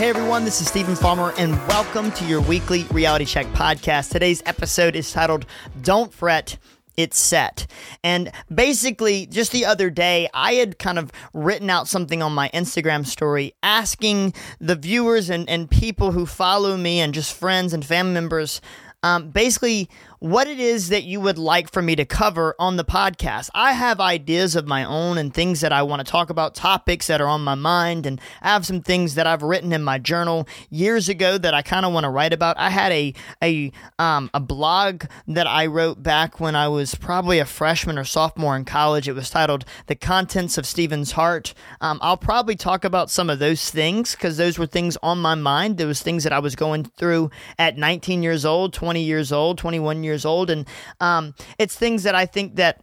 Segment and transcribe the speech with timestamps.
[0.00, 4.10] Hey everyone, this is Stephen Farmer, and welcome to your weekly Reality Check podcast.
[4.10, 5.44] Today's episode is titled
[5.82, 6.56] Don't Fret.
[6.96, 7.66] It's set.
[8.02, 12.48] And basically, just the other day, I had kind of written out something on my
[12.54, 17.84] Instagram story asking the viewers and, and people who follow me and just friends and
[17.84, 18.62] family members
[19.02, 19.88] um, basically
[20.20, 23.48] what it is that you would like for me to cover on the podcast.
[23.54, 27.06] I have ideas of my own and things that I want to talk about, topics
[27.06, 29.96] that are on my mind, and I have some things that I've written in my
[29.96, 32.58] journal years ago that I kind of want to write about.
[32.58, 37.38] I had a a um, a blog that I wrote back when I was probably
[37.38, 39.08] a freshman or sophomore in college.
[39.08, 43.38] It was titled "The Contents of Stephen's Heart." Um, I'll probably talk about some of
[43.38, 45.78] those things because those were things on my mind.
[45.78, 50.04] Those things that I was going through at 19 years old, 20 years old, 21
[50.04, 50.66] years years old, and
[51.00, 52.82] um, it's things that I think that.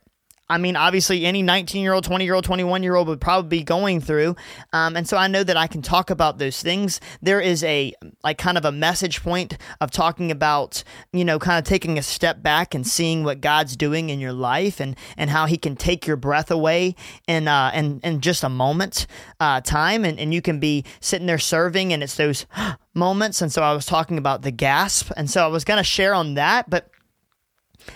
[0.49, 3.49] I mean, obviously, any 19 year old, 20 year old, 21 year old would probably
[3.49, 4.37] be going through.
[4.71, 7.01] Um, and so I know that I can talk about those things.
[7.21, 7.93] There is a,
[8.23, 12.01] like, kind of a message point of talking about, you know, kind of taking a
[12.01, 15.75] step back and seeing what God's doing in your life and, and how He can
[15.75, 16.95] take your breath away
[17.27, 19.05] in, uh, in, in just a moment
[19.41, 20.05] uh, time.
[20.05, 22.45] And, and you can be sitting there serving, and it's those
[22.93, 23.41] moments.
[23.41, 25.11] And so I was talking about the gasp.
[25.17, 26.69] And so I was going to share on that.
[26.69, 26.89] But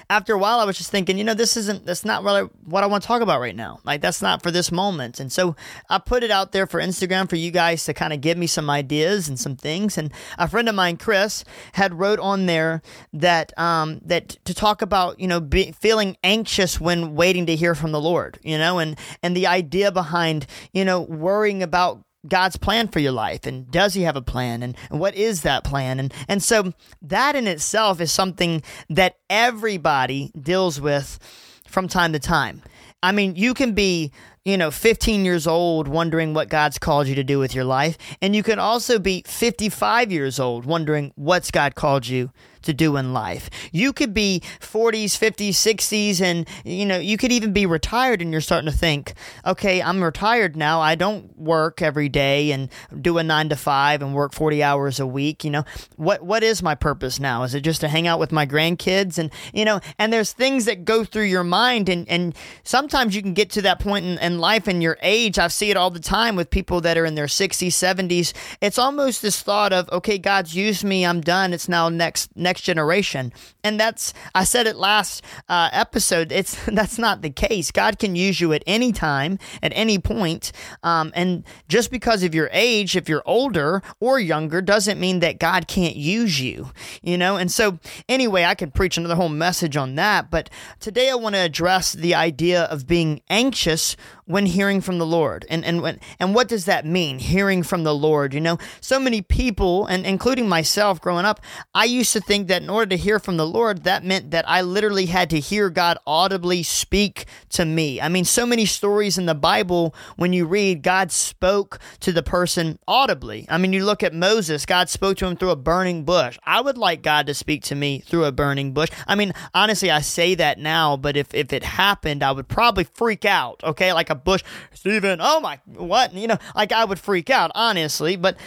[0.10, 2.84] after a while, I was just thinking, you know, this isn't, that's not really what
[2.84, 3.80] I want to talk about right now.
[3.84, 5.20] Like, that's not for this moment.
[5.20, 5.56] And so
[5.90, 8.48] I put it out there for Instagram for you guys to kind of give me
[8.48, 9.98] some ideas and some things.
[9.98, 12.82] And a friend of mine, Chris, had wrote on there
[13.14, 17.76] that, um, that to talk about, you know, be, feeling anxious when waiting to hear
[17.76, 22.58] from the Lord, you know, and, and the idea behind, you know, worrying about God's
[22.58, 25.64] plan for your life and does he have a plan and, and, what is that
[25.64, 31.20] plan and and so that in itself is something that everybody deals with
[31.68, 32.62] from time to time.
[33.02, 34.12] I mean, you can be,
[34.46, 37.98] you know, 15 years old wondering what God's called you to do with your life,
[38.22, 42.32] and you can also be 55 years old wondering what's God called you
[42.64, 43.50] to do in life.
[43.72, 48.32] You could be 40s, 50s, 60s, and you know, you could even be retired and
[48.32, 49.14] you're starting to think,
[49.46, 50.82] okay, I'm retired now.
[50.82, 55.00] I don't work every day and do a nine to five and work 40 hours
[55.00, 55.44] a week.
[55.44, 57.44] You know, what what is my purpose now?
[57.44, 59.18] Is it just to hang out with my grandkids?
[59.18, 63.22] And you know, and there's things that go through your mind and, and sometimes you
[63.22, 65.40] can get to that point in, in life and your age.
[65.40, 68.34] I see it all the time with people that are in their 60s, 70s.
[68.62, 71.54] It's almost this thought of, okay, God's used me, I'm done.
[71.54, 73.32] It's now next next next generation.
[73.64, 76.34] And that's I said it last uh, episode.
[76.34, 77.72] It's that's not the case.
[77.72, 80.52] God can use you at any time, at any point.
[80.84, 85.40] Um, and just because of your age, if you're older or younger, doesn't mean that
[85.40, 86.72] God can't use you.
[87.02, 87.38] You know.
[87.38, 87.80] And so
[88.10, 90.30] anyway, I could preach another whole message on that.
[90.30, 90.50] But
[90.82, 93.96] today I want to address the idea of being anxious
[94.26, 95.46] when hearing from the Lord.
[95.50, 97.20] And and when, and what does that mean?
[97.20, 98.58] Hearing from the Lord, you know?
[98.82, 101.40] So many people and including myself growing up,
[101.74, 104.48] I used to think that in order to hear from the Lord, that meant that
[104.48, 108.00] I literally had to hear God audibly speak to me.
[108.02, 112.24] I mean, so many stories in the Bible when you read God spoke to the
[112.24, 113.46] person audibly.
[113.50, 116.38] I mean, you look at Moses, God spoke to him through a burning bush.
[116.44, 118.90] I would like God to speak to me through a burning bush.
[119.08, 122.84] I mean, honestly, I say that now, but if if it happened, I would probably
[122.84, 123.94] freak out, okay?
[123.94, 124.44] Like a bush.
[124.74, 126.14] Stephen, oh my, what?
[126.14, 128.16] You know, like I would freak out, honestly.
[128.16, 128.38] But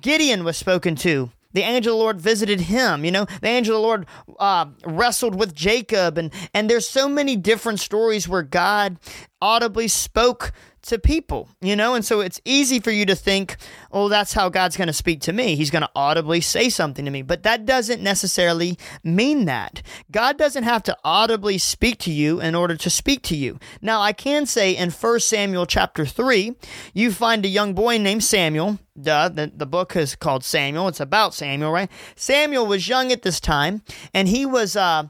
[0.00, 1.30] Gideon was spoken to.
[1.54, 3.04] The angel of the Lord visited him.
[3.04, 4.06] You know, the angel of the Lord
[4.38, 8.98] uh, wrestled with Jacob, and and there's so many different stories where God
[9.44, 11.94] audibly spoke to people, you know?
[11.94, 13.56] And so it's easy for you to think,
[13.92, 15.54] oh, that's how God's going to speak to me.
[15.54, 17.20] He's going to audibly say something to me.
[17.20, 19.82] But that doesn't necessarily mean that.
[20.10, 23.58] God doesn't have to audibly speak to you in order to speak to you.
[23.82, 26.54] Now, I can say in 1 Samuel chapter 3,
[26.94, 28.78] you find a young boy named Samuel.
[28.98, 30.88] Duh, the, the book is called Samuel.
[30.88, 31.90] It's about Samuel, right?
[32.16, 33.82] Samuel was young at this time,
[34.14, 34.74] and he was.
[34.74, 35.08] Uh,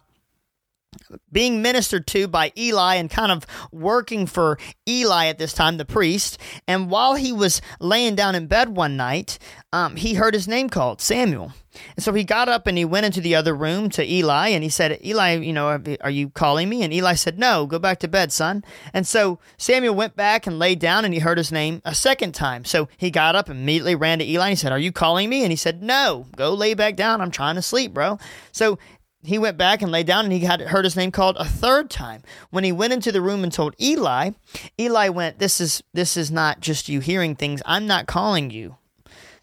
[1.31, 4.59] being ministered to by Eli and kind of working for
[4.89, 6.39] Eli at this time, the priest.
[6.67, 9.39] And while he was laying down in bed one night,
[9.73, 11.53] um, he heard his name called, Samuel.
[11.97, 14.63] And so he got up and he went into the other room to Eli and
[14.63, 16.83] he said, Eli, you know, are you calling me?
[16.83, 18.65] And Eli said, No, go back to bed, son.
[18.93, 22.33] And so Samuel went back and laid down and he heard his name a second
[22.33, 22.65] time.
[22.65, 25.29] So he got up, and immediately ran to Eli and he said, Are you calling
[25.29, 25.43] me?
[25.43, 27.21] And he said, No, go lay back down.
[27.21, 28.19] I'm trying to sleep, bro.
[28.53, 28.79] So
[29.25, 31.91] he went back and lay down and he had heard his name called a third
[31.91, 32.23] time.
[32.51, 34.31] When he went into the room and told Eli,
[34.79, 37.63] Eli went, This is this is not just you hearing things.
[37.65, 38.77] I'm not calling you.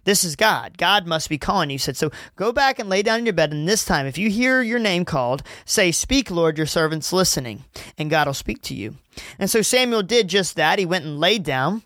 [0.04, 0.78] This is God.
[0.78, 1.76] God must be calling you.
[1.76, 4.18] He said, So go back and lay down in your bed, and this time, if
[4.18, 7.66] you hear your name called, say, Speak, Lord, your servant's listening,
[7.98, 8.96] and God will speak to you.
[9.38, 10.80] And so Samuel did just that.
[10.80, 11.84] He went and laid down.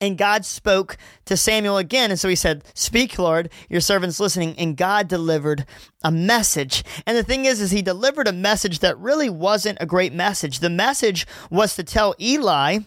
[0.00, 2.10] And God spoke to Samuel again.
[2.10, 4.54] And so he said, Speak, Lord, your servant's listening.
[4.58, 5.66] And God delivered
[6.04, 6.84] a message.
[7.06, 10.60] And the thing is, is he delivered a message that really wasn't a great message.
[10.60, 12.80] The message was to tell Eli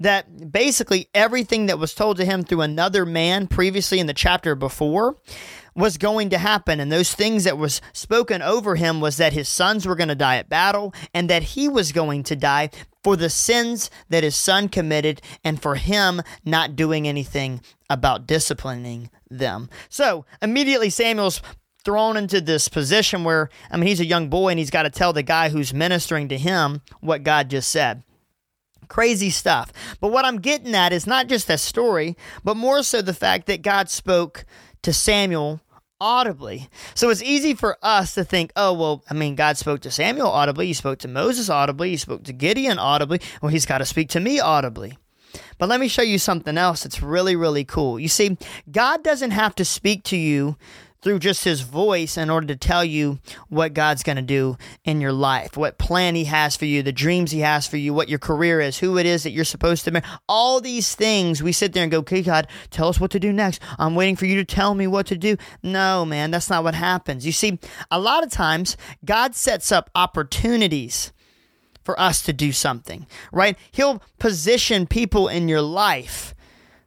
[0.00, 4.54] that basically everything that was told to him through another man previously in the chapter
[4.54, 5.16] before
[5.74, 9.48] was going to happen and those things that was spoken over him was that his
[9.48, 12.70] sons were going to die at battle and that he was going to die
[13.02, 17.60] for the sins that his son committed and for him not doing anything
[17.90, 19.68] about disciplining them.
[19.88, 21.42] So immediately Samuel's
[21.84, 24.90] thrown into this position where, I mean, he's a young boy and he's got to
[24.90, 28.02] tell the guy who's ministering to him what God just said.
[28.88, 29.72] Crazy stuff.
[30.00, 33.46] But what I'm getting at is not just that story, but more so the fact
[33.46, 34.44] that God spoke
[34.82, 35.60] to Samuel
[36.04, 36.68] audibly.
[36.94, 40.28] So it's easy for us to think, oh, well, I mean, God spoke to Samuel
[40.28, 43.22] audibly, he spoke to Moses audibly, he spoke to Gideon audibly.
[43.40, 44.98] Well, he's got to speak to me audibly.
[45.58, 47.98] But let me show you something else that's really, really cool.
[47.98, 48.36] You see,
[48.70, 50.56] God doesn't have to speak to you
[51.04, 53.18] through just his voice in order to tell you
[53.48, 56.92] what God's going to do in your life, what plan he has for you, the
[56.92, 59.84] dreams he has for you, what your career is, who it is that you're supposed
[59.84, 60.04] to marry.
[60.28, 63.32] All these things we sit there and go, okay, God, tell us what to do
[63.34, 63.60] next.
[63.78, 65.36] I'm waiting for you to tell me what to do.
[65.62, 67.26] No, man, that's not what happens.
[67.26, 67.58] You see,
[67.90, 71.12] a lot of times God sets up opportunities
[71.84, 73.58] for us to do something, right?
[73.70, 76.33] He'll position people in your life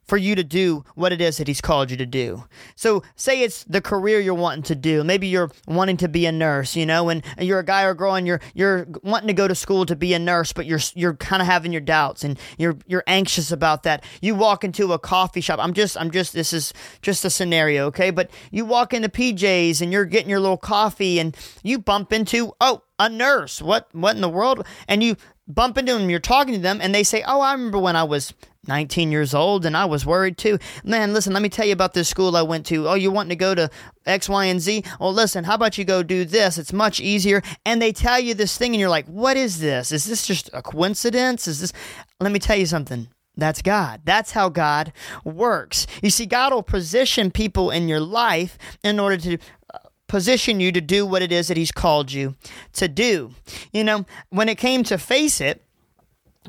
[0.07, 2.45] for you to do what it is that he's called you to do.
[2.75, 5.03] So, say it's the career you're wanting to do.
[5.03, 8.15] Maybe you're wanting to be a nurse, you know, and you're a guy or girl
[8.15, 11.15] and you're you're wanting to go to school to be a nurse, but you're you're
[11.15, 14.03] kind of having your doubts and you're you're anxious about that.
[14.21, 15.59] You walk into a coffee shop.
[15.61, 18.11] I'm just I'm just this is just a scenario, okay?
[18.11, 22.53] But you walk into PJ's and you're getting your little coffee and you bump into
[22.61, 23.61] oh, a nurse.
[23.61, 24.65] What what in the world?
[24.87, 25.17] And you
[25.47, 28.03] bump into them, you're talking to them, and they say, Oh, I remember when I
[28.03, 28.33] was
[28.67, 30.59] 19 years old and I was worried too.
[30.83, 32.87] Man, listen, let me tell you about this school I went to.
[32.87, 33.69] Oh, you want to go to
[34.05, 34.83] X, Y, and Z?
[34.99, 36.57] Well, listen, how about you go do this?
[36.57, 37.41] It's much easier.
[37.65, 39.91] And they tell you this thing and you're like, what is this?
[39.91, 41.47] Is this just a coincidence?
[41.47, 41.73] Is this.
[42.19, 43.07] Let me tell you something.
[43.37, 44.01] That's God.
[44.03, 44.91] That's how God
[45.23, 45.85] works.
[46.01, 49.37] You see, God will position people in your life in order to
[49.73, 49.77] uh,
[50.07, 52.35] position you to do what it is that He's called you
[52.73, 53.35] to do.
[53.71, 55.63] You know, when it came to face it,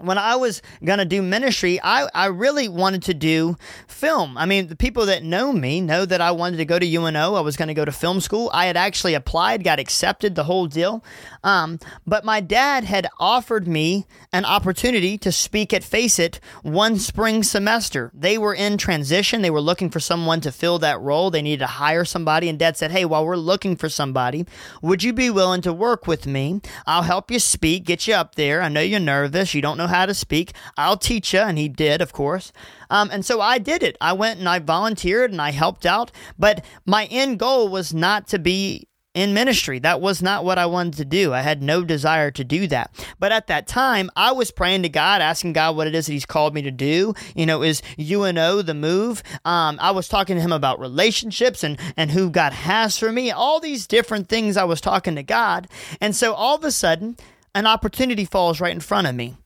[0.00, 3.56] when I was going to do ministry, I, I really wanted to do
[3.86, 4.38] film.
[4.38, 7.34] I mean, the people that know me know that I wanted to go to UNO.
[7.34, 8.50] I was going to go to film school.
[8.54, 11.04] I had actually applied, got accepted, the whole deal.
[11.42, 16.98] Um, but my dad had offered me an opportunity to speak at Face It one
[16.98, 18.12] spring semester.
[18.14, 19.42] They were in transition.
[19.42, 21.30] They were looking for someone to fill that role.
[21.30, 22.48] They needed to hire somebody.
[22.48, 24.46] And dad said, Hey, while we're looking for somebody,
[24.82, 26.60] would you be willing to work with me?
[26.86, 28.62] I'll help you speak, get you up there.
[28.62, 29.54] I know you're nervous.
[29.54, 30.52] You don't know how to speak.
[30.76, 31.40] I'll teach you.
[31.40, 32.52] And he did, of course.
[32.90, 33.96] Um, and so I did it.
[34.00, 36.12] I went and I volunteered and I helped out.
[36.38, 38.88] But my end goal was not to be
[39.18, 39.80] in ministry.
[39.80, 41.34] That was not what I wanted to do.
[41.34, 42.92] I had no desire to do that.
[43.18, 46.12] But at that time, I was praying to God, asking God what it is that
[46.12, 47.14] He's called me to do.
[47.34, 49.24] You know, is UNO the move?
[49.44, 53.32] Um, I was talking to Him about relationships and, and who God has for me,
[53.32, 55.66] all these different things I was talking to God.
[56.00, 57.16] And so all of a sudden,
[57.56, 59.36] an opportunity falls right in front of me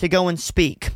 [0.00, 0.90] to go and speak.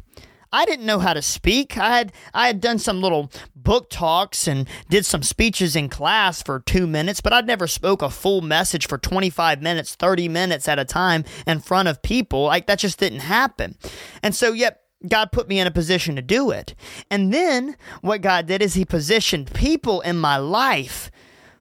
[0.53, 1.77] I didn't know how to speak.
[1.77, 6.43] I had I had done some little book talks and did some speeches in class
[6.43, 10.69] for 2 minutes, but I'd never spoke a full message for 25 minutes, 30 minutes
[10.69, 12.45] at a time in front of people.
[12.45, 13.77] Like that just didn't happen.
[14.23, 16.75] And so yet God put me in a position to do it.
[17.11, 21.11] And then what God did is he positioned people in my life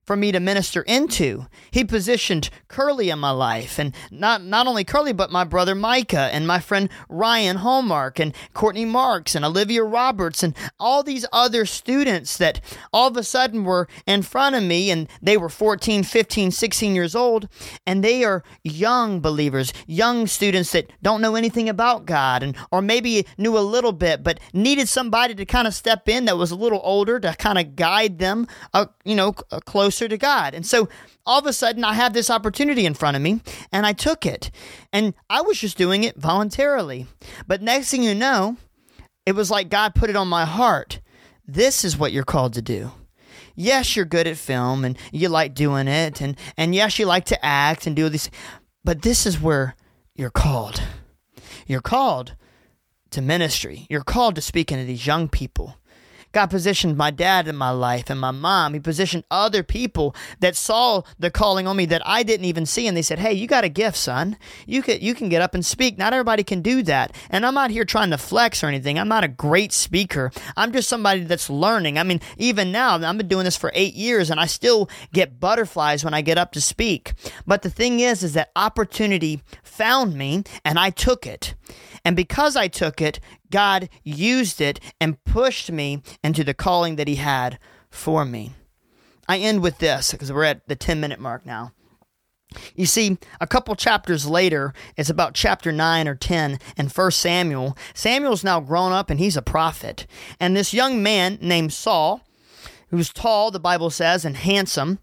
[0.05, 1.48] for me to minister into.
[1.72, 6.29] He positioned Curly in my life, and not not only Curly, but my brother Micah
[6.31, 11.65] and my friend Ryan Hallmark and Courtney Marks and Olivia Roberts and all these other
[11.65, 12.60] students that
[12.91, 16.95] all of a sudden were in front of me and they were 14, 15, 16
[16.95, 17.48] years old
[17.86, 22.81] and they are young believers, young students that don't know anything about God and or
[22.81, 26.51] maybe knew a little bit but needed somebody to kind of step in that was
[26.51, 30.56] a little older to kind of guide them, uh, you know, close closer to God.
[30.56, 30.90] And so
[31.26, 34.26] all of a sudden, I have this opportunity in front of me, and I took
[34.26, 34.50] it.
[34.92, 37.06] And I was just doing it voluntarily.
[37.48, 38.58] But next thing you know,
[39.26, 41.00] it was like God put it on my heart.
[41.48, 42.92] This is what you're called to do.
[43.56, 47.26] Yes, you're good at film and you like doing it, and, and yes, you like
[47.26, 48.32] to act and do these,
[48.84, 49.76] but this is where
[50.16, 50.82] you're called.
[51.68, 52.36] You're called
[53.12, 53.86] to ministry.
[53.92, 55.78] You're called to speak into these young people.
[56.34, 58.74] God positioned my dad in my life and my mom.
[58.74, 62.88] He positioned other people that saw the calling on me that I didn't even see.
[62.88, 64.38] And they said, Hey, you got a gift, son.
[64.66, 65.98] You can, you can get up and speak.
[65.98, 67.16] Not everybody can do that.
[67.30, 68.98] And I'm not here trying to flex or anything.
[68.98, 70.32] I'm not a great speaker.
[70.58, 72.00] I'm just somebody that's learning.
[72.00, 75.40] I mean, even now, I've been doing this for eight years and I still get
[75.40, 77.13] butterflies when I get up to speak.
[77.46, 81.56] But the thing is, is that opportunity found me and I took it.
[82.06, 87.08] And because I took it, God used it and pushed me into the calling that
[87.08, 88.53] He had for me.
[89.27, 91.72] I end with this because we're at the 10 minute mark now.
[92.75, 97.75] You see, a couple chapters later, it's about chapter 9 or 10 in 1 Samuel.
[97.96, 100.06] Samuel's now grown up and he's a prophet.
[100.39, 102.22] And this young man named Saul,
[102.89, 105.00] who's tall, the Bible says, and handsome,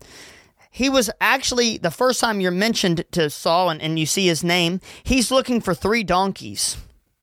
[0.70, 4.44] he was actually the first time you're mentioned to Saul and, and you see his
[4.44, 6.76] name, he's looking for three donkeys.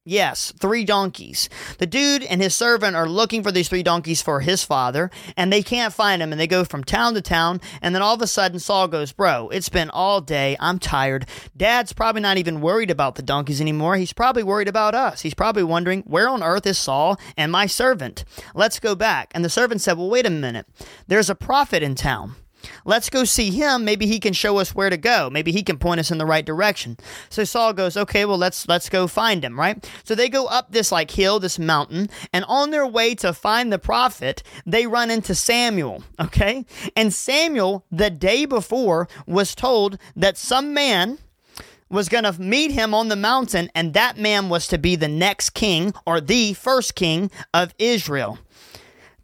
[0.10, 1.50] Yes, three donkeys.
[1.80, 5.51] The dude and his servant are looking for these three donkeys for his father, and
[5.51, 6.32] they can't find them.
[6.32, 7.60] And they go from town to town.
[7.82, 10.56] And then all of a sudden, Saul goes, Bro, it's been all day.
[10.62, 11.25] I'm tired.
[11.58, 13.98] Dad's probably not even worried about the donkeys anymore.
[13.98, 15.24] He's probably worried about us.
[15.24, 18.24] He's probably wondering, Where on earth is Saul and my servant?
[18.56, 19.34] Let's go back.
[19.36, 20.68] And the servant said, Well, wait a minute.
[21.08, 22.36] There's a prophet in town.
[22.86, 23.86] Let's go see him.
[23.86, 25.30] Maybe he can show us where to go.
[25.30, 26.98] Maybe he can point us in the right direction.
[27.30, 29.90] So Saul goes, okay, well let's let's go find him, right?
[30.04, 33.72] So they go up this like hill, this mountain, and on their way to find
[33.72, 36.66] the prophet, they run into Samuel, okay?
[36.96, 41.20] And Samuel the day before was told that some man
[41.90, 45.08] was going to meet him on the mountain, and that man was to be the
[45.08, 48.40] next king or the first king of Israel.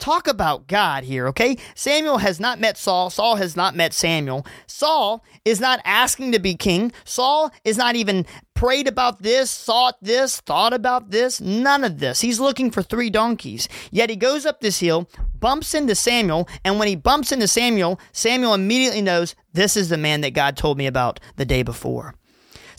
[0.04, 1.56] Talk about God here, okay?
[1.76, 3.10] Samuel has not met Saul.
[3.10, 4.46] Saul has not met Samuel.
[4.68, 6.92] Saul is not asking to be king.
[7.06, 11.40] Saul is not even prayed about this, sought this, thought about this.
[11.40, 12.20] None of this.
[12.20, 13.70] He's looking for three donkeys.
[13.92, 15.08] Yet he goes up this hill,
[15.40, 19.96] bumps into Samuel, and when he bumps into Samuel, Samuel immediately knows this is the
[19.96, 22.14] man that God told me about the day before.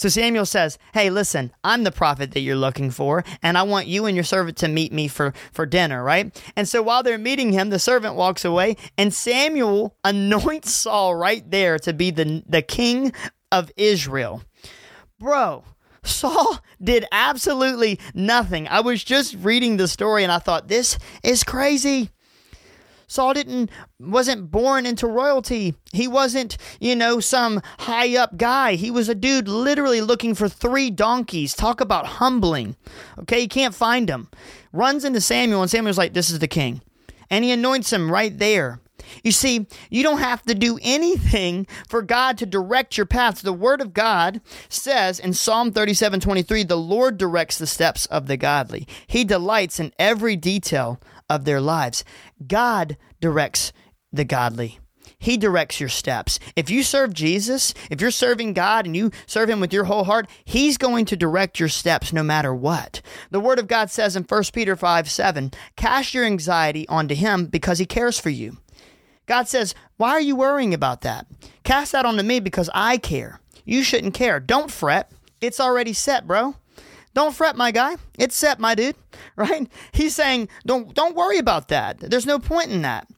[0.05, 3.87] So Samuel says, Hey, listen, I'm the prophet that you're looking for, and I want
[3.87, 6.39] you and your servant to meet me for, for dinner, right?
[6.57, 11.51] And so while they're meeting him, the servant walks away, and Samuel anoints Saul right
[11.51, 13.15] there to be the, the king
[13.51, 14.43] of Israel.
[15.19, 15.65] Bro,
[16.03, 18.69] Saul did absolutely nothing.
[18.69, 22.11] I was just reading the story and I thought, this is crazy.
[23.15, 25.77] Saul didn't wasn't born into royalty.
[25.93, 28.75] He wasn't, you know, some high up guy.
[28.75, 31.55] He was a dude literally looking for three donkeys.
[31.55, 32.75] Talk about humbling.
[33.21, 34.29] Okay, he can't find them.
[34.73, 36.83] Runs into Samuel and Samuel's like, "This is the king."
[37.31, 38.81] And he anoints him right there.
[39.23, 43.43] You see, you don't have to do anything for God to direct your paths.
[43.43, 48.27] The Word of God says in Psalm 37 23, the Lord directs the steps of
[48.27, 48.89] the godly.
[49.07, 51.01] He delights in every detail
[51.35, 52.05] of their lives.
[52.47, 53.73] God directs
[54.13, 54.79] the godly.
[55.19, 56.39] He directs your steps.
[56.55, 60.05] If you serve Jesus, if you're serving God and you serve Him with your whole
[60.05, 63.01] heart, He's going to direct your steps no matter what.
[63.31, 67.47] The Word of God says in 1 Peter 5 7, cast your anxiety onto Him
[67.47, 68.59] because He cares for you.
[69.27, 71.27] God says, Why are you worrying about that?
[71.63, 73.41] Cast that onto me because I care.
[73.65, 74.41] You shouldn't care.
[74.41, 75.11] Don't fret.
[75.41, 76.57] It's already set, bro.
[77.15, 77.97] Don't fret, my guy.
[78.19, 78.97] It's set, my dude.
[79.37, 79.69] Right?
[79.93, 81.99] He's saying, don't don't worry about that.
[81.99, 83.09] There's no point in that.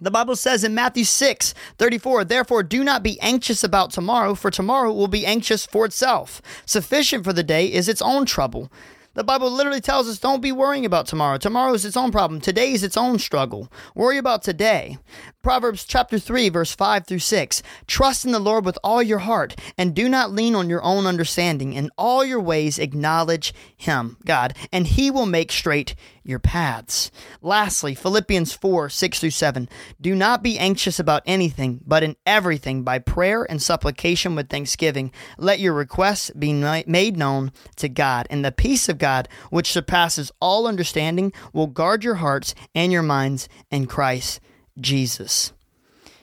[0.00, 4.50] The Bible says in Matthew 6 34, therefore do not be anxious about tomorrow, for
[4.50, 6.40] tomorrow will be anxious for itself.
[6.66, 8.70] Sufficient for the day is its own trouble.
[9.14, 11.38] The Bible literally tells us don't be worrying about tomorrow.
[11.38, 12.40] Tomorrow is its own problem.
[12.40, 13.70] Today is its own struggle.
[13.94, 14.98] Worry about today.
[15.40, 17.62] Proverbs chapter 3 verse 5 through 6.
[17.86, 21.06] Trust in the Lord with all your heart and do not lean on your own
[21.06, 21.74] understanding.
[21.74, 25.94] In all your ways acknowledge him, God, and he will make straight
[26.24, 27.10] your paths.
[27.42, 29.68] Lastly, Philippians 4 6 through 7.
[30.00, 35.12] Do not be anxious about anything, but in everything, by prayer and supplication with thanksgiving,
[35.38, 38.26] let your requests be made known to God.
[38.30, 43.02] And the peace of God, which surpasses all understanding, will guard your hearts and your
[43.02, 44.40] minds in Christ
[44.80, 45.52] Jesus.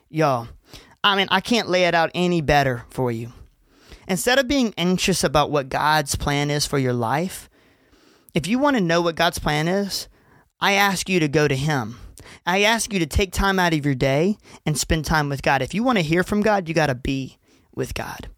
[0.10, 0.48] Y'all,
[1.04, 3.32] I mean, I can't lay it out any better for you.
[4.08, 7.50] Instead of being anxious about what God's plan is for your life,
[8.34, 10.08] if you want to know what God's plan is,
[10.60, 11.98] I ask you to go to Him.
[12.46, 15.62] I ask you to take time out of your day and spend time with God.
[15.62, 17.38] If you want to hear from God, you got to be
[17.76, 18.30] with God.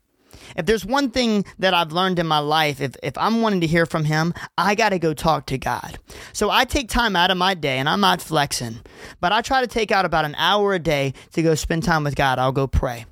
[0.55, 3.67] If there's one thing that I've learned in my life, if, if I'm wanting to
[3.67, 5.99] hear from Him, I got to go talk to God.
[6.31, 8.79] So I take time out of my day, and I'm not flexing,
[9.19, 12.03] but I try to take out about an hour a day to go spend time
[12.03, 12.39] with God.
[12.39, 13.05] I'll go pray.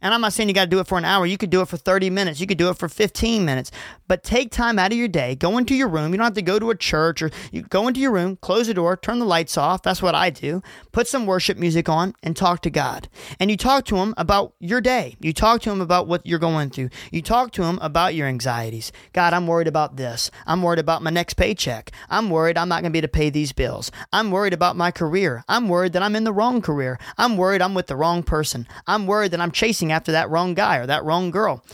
[0.00, 1.26] And I'm not saying you got to do it for an hour.
[1.26, 2.40] You could do it for 30 minutes.
[2.40, 3.70] You could do it for 15 minutes.
[4.06, 6.12] But take time out of your day, go into your room.
[6.12, 8.66] You don't have to go to a church or you go into your room, close
[8.66, 9.82] the door, turn the lights off.
[9.82, 10.62] That's what I do.
[10.92, 13.08] Put some worship music on and talk to God.
[13.40, 15.16] And you talk to him about your day.
[15.20, 16.90] You talk to him about what you're going through.
[17.10, 18.92] You talk to him about your anxieties.
[19.12, 20.30] God, I'm worried about this.
[20.46, 21.90] I'm worried about my next paycheck.
[22.10, 23.90] I'm worried I'm not going to be able to pay these bills.
[24.12, 25.44] I'm worried about my career.
[25.48, 26.98] I'm worried that I'm in the wrong career.
[27.18, 28.66] I'm worried I'm with the wrong person.
[28.86, 31.64] I'm worried that I'm chasing after that wrong guy or that wrong girl.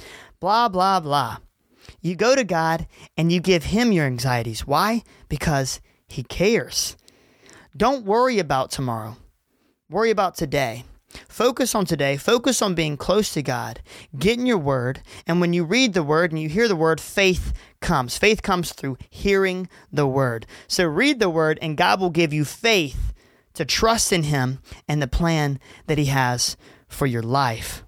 [0.40, 1.38] Blah, blah, blah.
[2.00, 4.66] You go to God and you give Him your anxieties.
[4.66, 5.02] Why?
[5.28, 6.96] Because He cares.
[7.76, 9.16] Don't worry about tomorrow,
[9.88, 10.84] worry about today.
[11.28, 12.16] Focus on today.
[12.16, 13.80] Focus on being close to God.
[14.16, 15.02] Get in your word.
[15.26, 18.16] And when you read the word and you hear the word, faith comes.
[18.16, 20.46] Faith comes through hearing the word.
[20.68, 23.12] So read the word, and God will give you faith
[23.54, 26.56] to trust in Him and the plan that He has
[26.88, 27.84] for your life.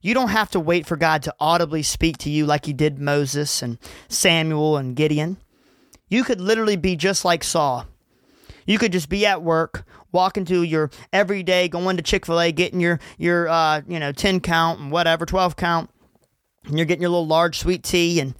[0.00, 2.98] You don't have to wait for God to audibly speak to you like He did
[2.98, 3.78] Moses and
[4.08, 5.36] Samuel and Gideon.
[6.08, 7.86] You could literally be just like Saul.
[8.66, 12.52] You could just be at work, walking to your everyday, going to Chick Fil A,
[12.52, 15.90] getting your your uh, you know ten count and whatever twelve count,
[16.64, 18.34] and you're getting your little large sweet tea, and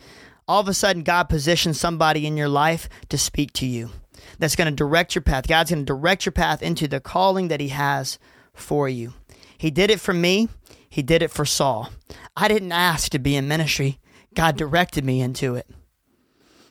[0.49, 3.91] all of a sudden God positions somebody in your life to speak to you.
[4.39, 5.47] That's going to direct your path.
[5.47, 8.19] God's going to direct your path into the calling that He has
[8.53, 9.13] for you.
[9.59, 10.49] He did it for me.
[10.91, 11.91] He did it for Saul.
[12.37, 14.01] I didn't ask to be in ministry.
[14.35, 15.67] God directed me into it.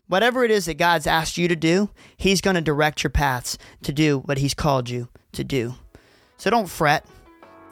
[0.07, 3.57] Whatever it is that God's asked you to do, He's going to direct your paths
[3.83, 5.75] to do what He's called you to do.
[6.37, 7.05] So don't fret.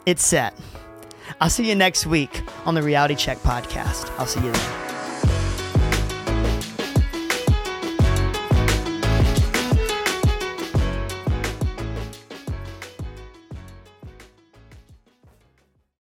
[0.06, 0.58] It's set.
[1.40, 4.10] I'll see you next week on the Reality Check podcast.
[4.18, 4.87] I'll see you then.